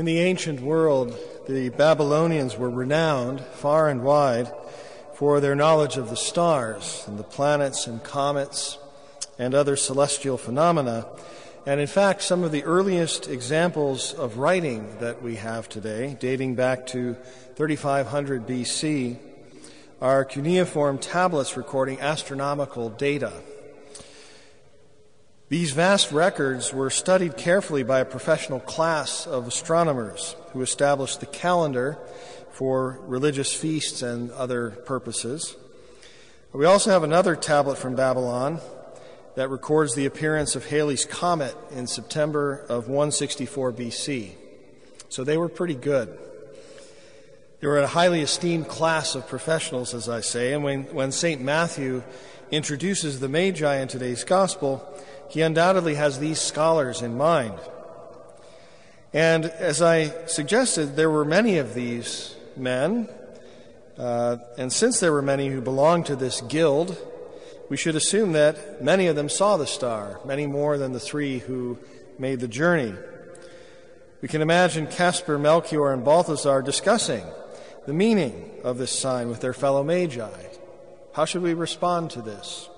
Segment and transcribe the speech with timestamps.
[0.00, 1.14] In the ancient world,
[1.46, 4.50] the Babylonians were renowned far and wide
[5.12, 8.78] for their knowledge of the stars and the planets and comets
[9.38, 11.06] and other celestial phenomena.
[11.66, 16.54] And in fact, some of the earliest examples of writing that we have today, dating
[16.54, 17.12] back to
[17.56, 19.18] 3500 BC,
[20.00, 23.34] are cuneiform tablets recording astronomical data.
[25.50, 31.26] These vast records were studied carefully by a professional class of astronomers who established the
[31.26, 31.98] calendar
[32.52, 35.56] for religious feasts and other purposes.
[36.52, 38.60] We also have another tablet from Babylon
[39.34, 44.34] that records the appearance of Halley's Comet in September of 164 BC.
[45.08, 46.16] So they were pretty good.
[47.58, 51.40] They were a highly esteemed class of professionals, as I say, and when, when St.
[51.42, 52.04] Matthew
[52.52, 54.86] introduces the Magi in today's Gospel,
[55.30, 57.58] he undoubtedly has these scholars in mind.
[59.12, 63.08] And as I suggested, there were many of these men,
[63.96, 66.96] uh, and since there were many who belonged to this guild,
[67.68, 71.38] we should assume that many of them saw the star, many more than the three
[71.38, 71.78] who
[72.18, 72.92] made the journey.
[74.20, 77.24] We can imagine Caspar, Melchior, and Balthasar discussing
[77.86, 80.30] the meaning of this sign with their fellow magi.
[81.12, 82.68] How should we respond to this?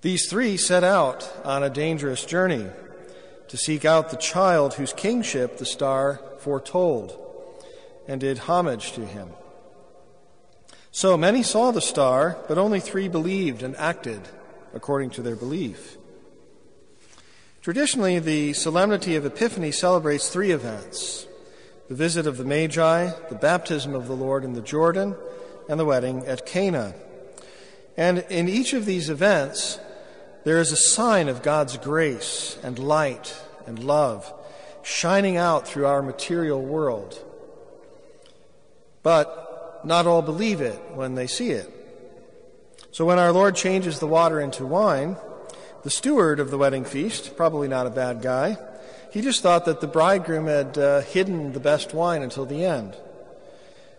[0.00, 2.66] These three set out on a dangerous journey
[3.48, 7.16] to seek out the child whose kingship the star foretold
[8.06, 9.30] and did homage to him.
[10.92, 14.20] So many saw the star, but only three believed and acted
[14.72, 15.96] according to their belief.
[17.62, 21.26] Traditionally, the solemnity of Epiphany celebrates three events
[21.88, 25.16] the visit of the Magi, the baptism of the Lord in the Jordan,
[25.68, 26.94] and the wedding at Cana.
[27.96, 29.80] And in each of these events,
[30.48, 34.32] there is a sign of God's grace and light and love
[34.82, 37.22] shining out through our material world.
[39.02, 41.70] But not all believe it when they see it.
[42.92, 45.18] So when our Lord changes the water into wine,
[45.82, 48.56] the steward of the wedding feast, probably not a bad guy,
[49.12, 52.96] he just thought that the bridegroom had uh, hidden the best wine until the end.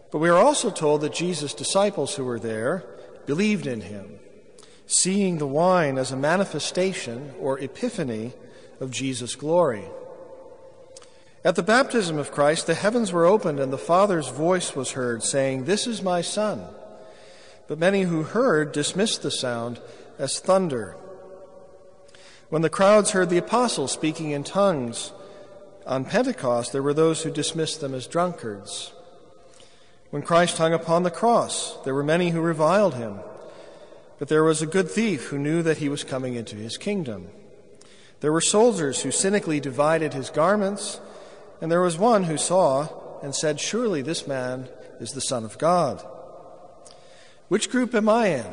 [0.09, 2.86] But we are also told that Jesus' disciples who were there
[3.28, 4.20] believed in him
[4.90, 8.34] seeing the wine as a manifestation or epiphany
[8.80, 9.86] of Jesus' glory.
[11.46, 15.22] At the baptism of Christ, the heavens were opened and the Father's voice was heard,
[15.22, 16.66] saying, This is my Son.
[17.68, 19.80] But many who heard dismissed the sound
[20.18, 20.98] as thunder.
[22.50, 25.14] When the crowds heard the apostles speaking in tongues
[25.86, 28.92] on Pentecost, there were those who dismissed them as drunkards.
[30.10, 33.20] When Christ hung upon the cross, there were many who reviled him.
[34.19, 37.30] But there was a good thief who knew that he was coming into his kingdom.
[38.19, 41.00] There were soldiers who cynically divided his garments,
[41.62, 42.90] and there was one who saw
[43.24, 44.68] and said, Surely this man
[45.00, 46.06] is the Son of God.
[47.47, 48.46] Which group am I in?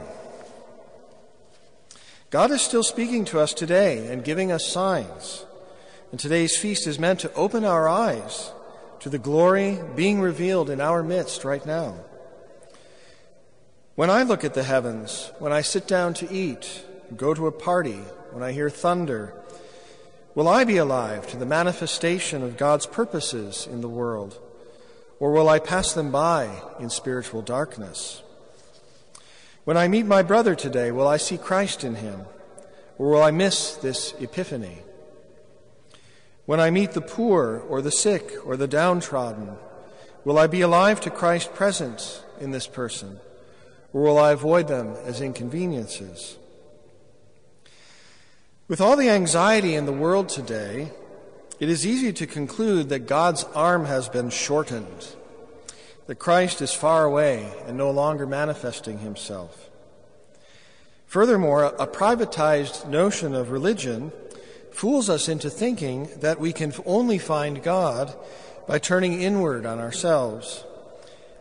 [2.31, 5.44] God is still speaking to us today and giving us signs.
[6.10, 8.53] And today's feast is meant to open our eyes
[9.00, 11.97] to the glory being revealed in our midst right now.
[13.97, 16.84] When I look at the heavens, when I sit down to eat,
[17.17, 19.33] go to a party, when I hear thunder,
[20.34, 24.39] will I be alive to the manifestation of God's purposes in the world,
[25.19, 28.23] or will I pass them by in spiritual darkness?
[29.65, 32.27] When I meet my brother today, will I see Christ in him,
[32.99, 34.83] or will I miss this epiphany?
[36.45, 39.56] When I meet the poor, or the sick, or the downtrodden,
[40.23, 43.21] will I be alive to Christ present in this person?
[43.97, 46.37] Or will I avoid them as inconveniences?
[48.69, 50.93] With all the anxiety in the world today,
[51.61, 55.17] it is easy to conclude that God's arm has been shortened,
[56.09, 59.71] that Christ is far away and no longer manifesting himself.
[61.06, 64.12] Furthermore, a privatized notion of religion
[64.73, 68.15] fools us into thinking that we can only find God
[68.69, 70.67] by turning inward on ourselves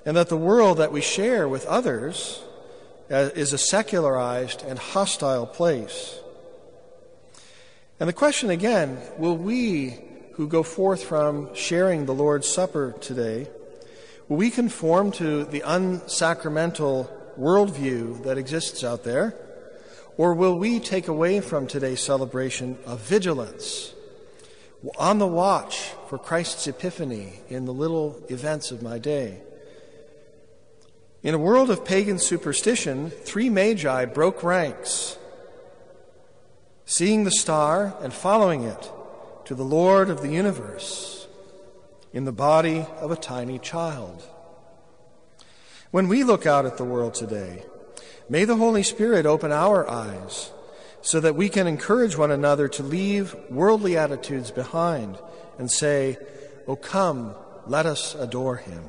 [0.06, 2.44] and that the world that we share with others
[3.08, 6.18] Uh, is a secularized and hostile place.
[8.00, 10.00] And the question again will we
[10.34, 13.48] who go forth from sharing the Lord's Supper today,
[14.28, 17.08] will we conform to the unsacramental
[17.40, 19.36] worldview that exists out there?
[20.18, 23.94] Or will we take away from today's celebration a vigilance,
[24.98, 29.42] on the watch for Christ's epiphany in the little events of my day?
[31.26, 35.18] In a world of pagan superstition, three magi broke ranks,
[36.86, 38.92] seeing the star and following it
[39.46, 41.28] to the Lord of the universe
[42.14, 44.22] in the body of a tiny child.
[45.90, 47.64] When we look out at the world today,
[48.30, 50.52] may the Holy Spirit open our eyes
[51.02, 55.18] so that we can encourage one another to leave worldly attitudes behind
[55.58, 56.20] and say,
[56.68, 57.34] Oh, come,
[57.66, 58.84] let us adore him.